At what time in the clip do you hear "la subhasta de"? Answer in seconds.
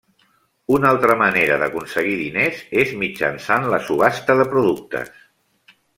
3.75-4.49